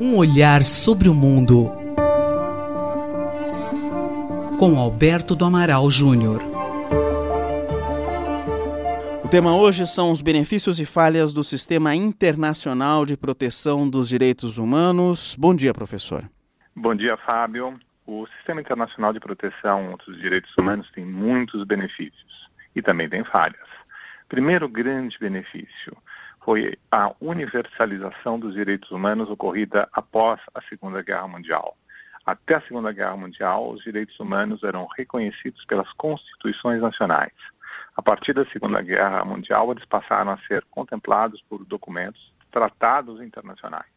[0.00, 1.70] Um olhar sobre o mundo
[4.58, 6.42] com Alberto do Amaral Júnior.
[9.24, 14.58] O tema hoje são os benefícios e falhas do Sistema Internacional de Proteção dos Direitos
[14.58, 15.36] Humanos.
[15.38, 16.28] Bom dia, professor.
[16.76, 17.78] Bom dia, Fábio.
[18.06, 23.68] O Sistema Internacional de Proteção dos Direitos Humanos tem muitos benefícios e também tem falhas.
[24.28, 25.96] Primeiro grande benefício
[26.40, 31.76] foi a universalização dos direitos humanos ocorrida após a Segunda Guerra Mundial.
[32.24, 37.32] Até a Segunda Guerra Mundial, os direitos humanos eram reconhecidos pelas constituições nacionais.
[37.96, 43.90] A partir da Segunda Guerra Mundial, eles passaram a ser contemplados por documentos, tratados internacionais.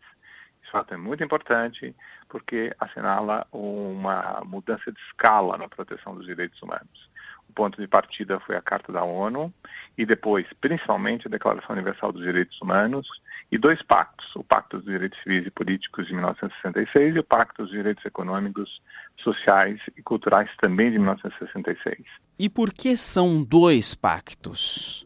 [0.62, 1.96] Esse fato é muito importante
[2.28, 7.10] porque assinala uma mudança de escala na proteção dos direitos humanos.
[7.54, 9.54] O ponto de partida foi a Carta da ONU
[9.96, 13.08] e depois, principalmente, a Declaração Universal dos Direitos Humanos
[13.52, 17.62] e dois pactos, o Pacto dos Direitos Civis e Políticos de 1966 e o Pacto
[17.62, 18.82] dos Direitos Econômicos,
[19.24, 22.00] Sociais e Culturais também de 1966.
[22.40, 25.06] E por que são dois pactos?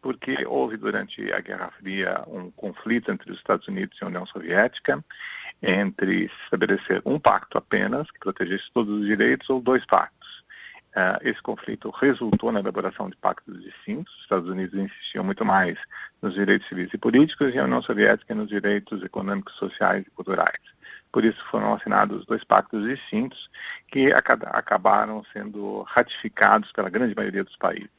[0.00, 4.24] Porque houve durante a Guerra Fria um conflito entre os Estados Unidos e a União
[4.24, 5.04] Soviética
[5.60, 10.17] entre estabelecer um pacto apenas, que protegesse todos os direitos, ou dois pactos.
[10.98, 14.12] Uh, esse conflito resultou na elaboração de pactos distintos.
[14.16, 15.78] Os Estados Unidos insistiam muito mais
[16.20, 20.58] nos direitos civis e políticos e a União Soviética nos direitos econômicos, sociais e culturais.
[21.12, 23.48] Por isso foram assinados dois pactos distintos
[23.86, 27.90] que acabaram sendo ratificados pela grande maioria dos países.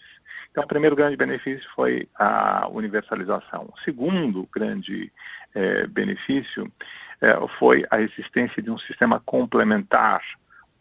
[0.52, 3.72] Então, o primeiro grande benefício foi a universalização.
[3.74, 5.10] O segundo grande
[5.56, 6.70] eh, benefício
[7.22, 10.22] eh, foi a existência de um sistema complementar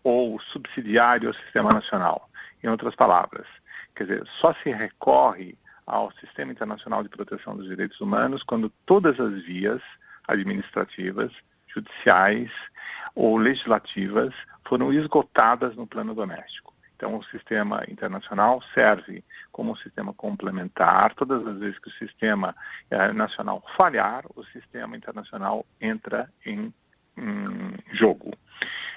[0.08, 2.28] ou subsidiário ao sistema nacional.
[2.62, 3.46] Em outras palavras,
[3.94, 5.56] quer dizer, só se recorre
[5.86, 9.80] ao Sistema Internacional de Proteção dos Direitos Humanos quando todas as vias
[10.26, 11.32] administrativas,
[11.66, 12.50] judiciais
[13.14, 14.34] ou legislativas
[14.66, 16.74] foram esgotadas no plano doméstico.
[16.94, 21.14] Então, o sistema internacional serve como um sistema complementar.
[21.14, 22.54] Todas as vezes que o sistema
[22.90, 26.74] eh, nacional falhar, o sistema internacional entra em,
[27.16, 28.32] em jogo.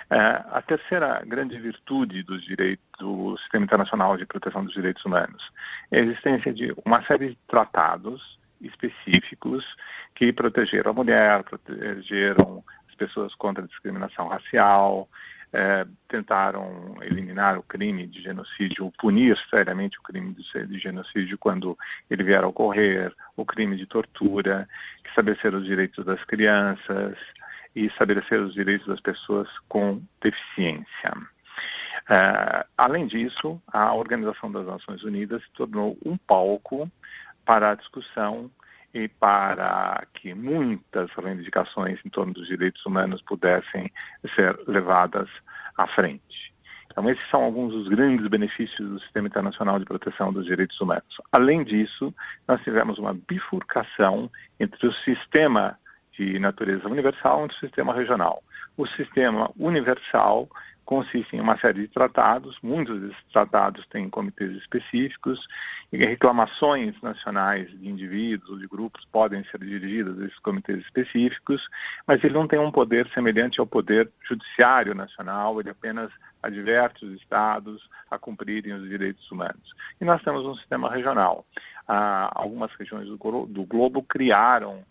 [0.09, 0.17] É,
[0.51, 5.51] a terceira grande virtude dos direitos, do Sistema Internacional de Proteção dos Direitos Humanos
[5.89, 9.65] é a existência de uma série de tratados específicos
[10.13, 15.09] que protegeram a mulher, protegeram as pessoas contra a discriminação racial,
[15.53, 21.77] é, tentaram eliminar o crime de genocídio, punir seriamente o crime de, de genocídio quando
[22.09, 24.67] ele vier a ocorrer, o crime de tortura,
[25.05, 27.17] estabeleceram os direitos das crianças,
[27.75, 31.13] e estabelecer os direitos das pessoas com deficiência.
[32.09, 36.89] Uh, além disso, a Organização das Nações Unidas se tornou um palco
[37.45, 38.51] para a discussão
[38.93, 43.89] e para que muitas reivindicações em torno dos direitos humanos pudessem
[44.35, 45.29] ser levadas
[45.77, 46.51] à frente.
[46.91, 51.21] Então, esses são alguns dos grandes benefícios do Sistema Internacional de Proteção dos Direitos Humanos.
[51.31, 52.13] Além disso,
[52.45, 54.29] nós tivemos uma bifurcação
[54.59, 55.79] entre o sistema
[56.25, 58.43] de natureza universal e um sistema regional.
[58.77, 60.47] O sistema universal
[60.85, 65.47] consiste em uma série de tratados, muitos desses tratados têm comitês específicos,
[65.91, 71.67] e reclamações nacionais de indivíduos ou de grupos podem ser dirigidas a esses comitês específicos,
[72.05, 76.11] mas ele não tem um poder semelhante ao poder judiciário nacional, ele apenas
[76.43, 79.73] adverte os estados a cumprirem os direitos humanos.
[79.99, 81.45] E nós temos um sistema regional.
[81.87, 84.83] Ah, algumas regiões do, do globo criaram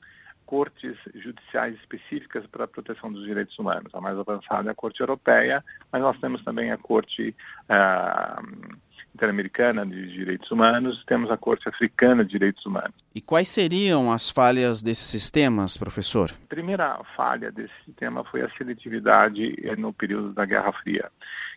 [0.50, 3.94] cortes judiciais específicas para a proteção dos direitos humanos.
[3.94, 7.32] A mais avançada é a Corte Europeia, mas nós temos também a Corte
[7.68, 8.76] uh,
[9.14, 12.94] Interamericana de Direitos Humanos, temos a Corte Africana de Direitos Humanos.
[13.14, 16.32] E quais seriam as falhas desses sistemas, professor?
[16.32, 21.12] A primeira falha desse sistema foi a seletividade no período da Guerra Fria.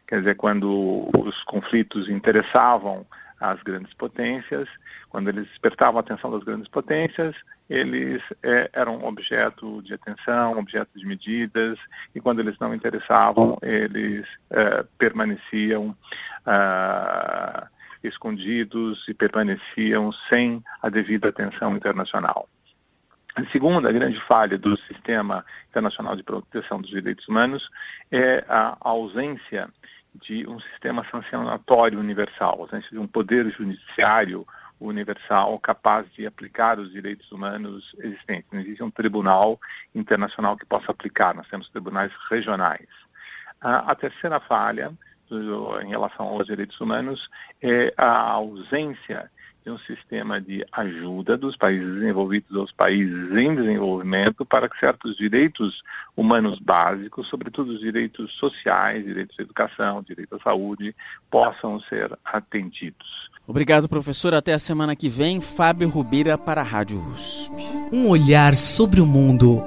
[0.07, 3.07] Quer dizer, quando os conflitos interessavam
[3.39, 4.69] as grandes potências,
[5.09, 7.35] quando eles despertavam a atenção das grandes potências,
[7.69, 11.77] eles é, eram objeto de atenção, objeto de medidas,
[12.13, 15.95] e quando eles não interessavam, eles é, permaneciam
[16.45, 17.67] ah,
[18.03, 22.47] escondidos e permaneciam sem a devida atenção internacional.
[23.35, 27.69] A segunda grande falha do sistema internacional de proteção dos direitos humanos
[28.11, 29.67] é a ausência
[30.13, 34.62] de um sistema sancionatório universal, ausência de um poder judiciário universal
[35.61, 38.47] capaz de aplicar os direitos humanos existentes.
[38.51, 39.59] Não existe um tribunal
[39.93, 42.87] internacional que possa aplicar, nós temos tribunais regionais.
[43.61, 44.91] a terceira falha
[45.83, 47.29] em relação aos direitos humanos
[47.61, 49.31] é a ausência
[49.63, 55.15] de um sistema de ajuda dos países desenvolvidos aos países em desenvolvimento para que certos
[55.15, 55.81] direitos
[56.15, 60.95] humanos básicos, sobretudo os direitos sociais, direitos à educação, direito à saúde,
[61.31, 63.31] possam ser atendidos.
[63.47, 64.33] Obrigado, professor.
[64.33, 65.41] Até a semana que vem.
[65.41, 67.53] Fábio Rubira para a Rádio USP.
[67.91, 69.63] Um olhar sobre o mundo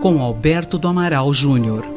[0.00, 1.93] com Alberto do Amaral Júnior.